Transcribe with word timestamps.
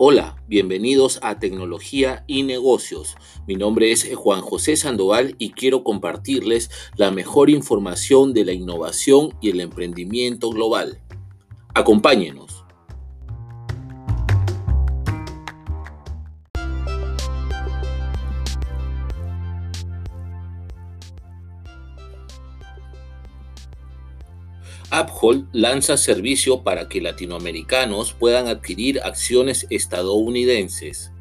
Hola, 0.00 0.36
bienvenidos 0.46 1.18
a 1.22 1.40
Tecnología 1.40 2.22
y 2.28 2.44
Negocios. 2.44 3.16
Mi 3.48 3.56
nombre 3.56 3.90
es 3.90 4.08
Juan 4.14 4.42
José 4.42 4.76
Sandoval 4.76 5.34
y 5.38 5.50
quiero 5.50 5.82
compartirles 5.82 6.70
la 6.94 7.10
mejor 7.10 7.50
información 7.50 8.32
de 8.32 8.44
la 8.44 8.52
innovación 8.52 9.34
y 9.40 9.50
el 9.50 9.60
emprendimiento 9.60 10.50
global. 10.50 11.00
Acompáñenos. 11.74 12.57
Uphold 24.90 25.48
lanza 25.52 25.98
servicio 25.98 26.62
para 26.62 26.88
que 26.88 27.02
latinoamericanos 27.02 28.14
puedan 28.14 28.46
adquirir 28.46 29.00
acciones 29.04 29.66
estadounidenses. 29.68 31.12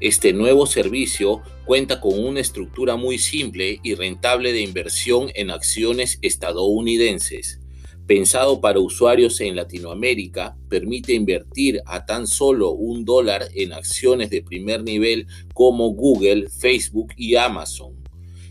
Este 0.00 0.32
nuevo 0.32 0.64
servicio 0.64 1.42
cuenta 1.66 2.00
con 2.00 2.18
una 2.18 2.40
estructura 2.40 2.96
muy 2.96 3.18
simple 3.18 3.78
y 3.82 3.94
rentable 3.94 4.54
de 4.54 4.62
inversión 4.62 5.30
en 5.34 5.50
acciones 5.50 6.18
estadounidenses. 6.22 7.60
Pensado 8.06 8.62
para 8.62 8.80
usuarios 8.80 9.38
en 9.42 9.54
Latinoamérica, 9.54 10.56
permite 10.70 11.12
invertir 11.12 11.82
a 11.84 12.06
tan 12.06 12.26
solo 12.26 12.70
un 12.70 13.04
dólar 13.04 13.48
en 13.54 13.74
acciones 13.74 14.30
de 14.30 14.42
primer 14.42 14.82
nivel 14.82 15.26
como 15.52 15.90
Google, 15.90 16.48
Facebook 16.48 17.12
y 17.18 17.36
Amazon. 17.36 18.02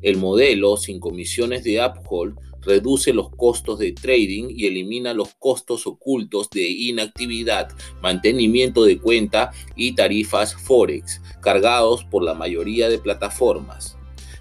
El 0.00 0.16
modelo 0.16 0.78
sin 0.78 1.00
comisiones 1.00 1.64
de 1.64 1.84
Uphold 1.84 2.36
reduce 2.64 3.12
los 3.12 3.30
costos 3.30 3.78
de 3.78 3.92
trading 3.92 4.48
y 4.50 4.66
elimina 4.66 5.14
los 5.14 5.34
costos 5.34 5.86
ocultos 5.86 6.50
de 6.50 6.68
inactividad, 6.68 7.68
mantenimiento 8.02 8.84
de 8.84 8.98
cuenta 8.98 9.52
y 9.76 9.94
tarifas 9.94 10.54
Forex, 10.54 11.20
cargados 11.40 12.04
por 12.04 12.22
la 12.22 12.34
mayoría 12.34 12.88
de 12.88 12.98
plataformas. 12.98 13.96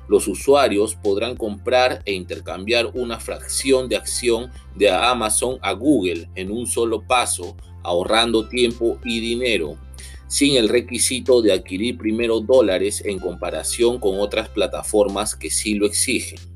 Los 0.08 0.28
usuarios 0.28 0.96
podrán 0.96 1.36
comprar 1.36 2.02
e 2.06 2.14
intercambiar 2.14 2.92
una 2.94 3.20
fracción 3.20 3.88
de 3.88 3.96
acción 3.96 4.52
de 4.76 4.90
Amazon 4.90 5.58
a 5.62 5.72
Google 5.74 6.30
en 6.36 6.52
un 6.52 6.68
solo 6.68 7.08
paso, 7.08 7.56
ahorrando 7.84 8.48
tiempo 8.48 9.00
y 9.04 9.20
dinero 9.20 9.78
sin 10.34 10.56
el 10.56 10.68
requisito 10.68 11.44
de 11.44 11.54
adquirir 11.54 11.96
primero 11.96 12.40
dólares 12.40 13.04
en 13.06 13.20
comparación 13.20 14.00
con 14.00 14.20
otras 14.20 14.50
plataformas 14.50 15.36
que 15.36 15.52
sí 15.52 15.76
lo 15.76 15.86
exigen. 15.86 16.53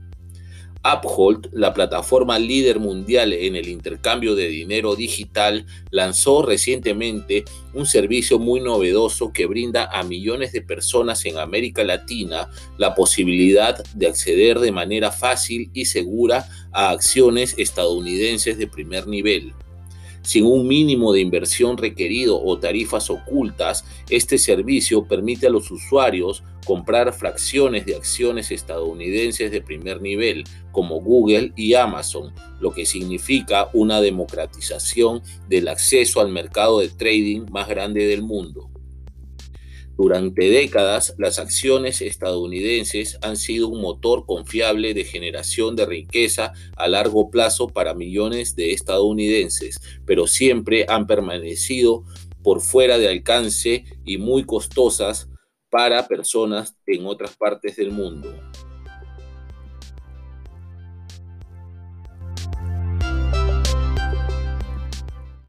Uphold, 0.93 1.49
la 1.51 1.73
plataforma 1.73 2.39
líder 2.39 2.79
mundial 2.79 3.33
en 3.33 3.55
el 3.55 3.67
intercambio 3.67 4.35
de 4.35 4.47
dinero 4.47 4.95
digital, 4.95 5.65
lanzó 5.91 6.41
recientemente 6.41 7.43
un 7.73 7.85
servicio 7.85 8.39
muy 8.39 8.61
novedoso 8.61 9.33
que 9.33 9.45
brinda 9.45 9.89
a 9.91 10.03
millones 10.03 10.51
de 10.53 10.61
personas 10.61 11.25
en 11.25 11.37
América 11.37 11.83
Latina 11.83 12.49
la 12.77 12.95
posibilidad 12.95 13.83
de 13.93 14.07
acceder 14.07 14.59
de 14.59 14.71
manera 14.71 15.11
fácil 15.11 15.69
y 15.73 15.85
segura 15.85 16.47
a 16.71 16.91
acciones 16.91 17.55
estadounidenses 17.57 18.57
de 18.57 18.67
primer 18.67 19.07
nivel. 19.07 19.53
Sin 20.27 20.45
un 20.45 20.67
mínimo 20.67 21.13
de 21.13 21.21
inversión 21.21 21.77
requerido 21.77 22.43
o 22.43 22.59
tarifas 22.59 23.09
ocultas, 23.09 23.85
este 24.09 24.37
servicio 24.37 25.05
permite 25.05 25.47
a 25.47 25.49
los 25.49 25.71
usuarios 25.71 26.43
comprar 26.65 27.13
fracciones 27.13 27.85
de 27.85 27.95
acciones 27.95 28.51
estadounidenses 28.51 29.51
de 29.51 29.61
primer 29.61 30.01
nivel, 30.01 30.43
como 30.73 30.99
Google 30.99 31.53
y 31.55 31.75
Amazon, 31.75 32.33
lo 32.59 32.73
que 32.73 32.85
significa 32.85 33.69
una 33.71 34.01
democratización 34.01 35.21
del 35.47 35.69
acceso 35.69 36.19
al 36.19 36.27
mercado 36.27 36.81
de 36.81 36.89
trading 36.89 37.45
más 37.49 37.69
grande 37.69 38.05
del 38.05 38.21
mundo. 38.21 38.66
Durante 39.97 40.51
décadas, 40.51 41.15
las 41.17 41.39
acciones 41.39 42.01
estadounidenses 42.01 43.17
han 43.23 43.35
sido 43.35 43.67
un 43.67 43.81
motor 43.81 44.27
confiable 44.27 44.93
de 44.93 45.03
generación 45.03 45.75
de 45.75 45.87
riqueza 45.87 46.53
a 46.75 46.87
largo 46.87 47.31
plazo 47.31 47.67
para 47.67 47.95
millones 47.95 48.55
de 48.55 48.73
estadounidenses, 48.73 49.81
pero 50.05 50.27
siempre 50.27 50.85
han 50.87 51.07
permanecido 51.07 52.03
por 52.43 52.61
fuera 52.61 52.99
de 52.99 53.07
alcance 53.07 53.85
y 54.05 54.19
muy 54.19 54.43
costosas 54.43 55.29
para 55.71 56.07
personas 56.07 56.77
en 56.85 57.07
otras 57.07 57.35
partes 57.35 57.75
del 57.75 57.91
mundo. 57.91 58.46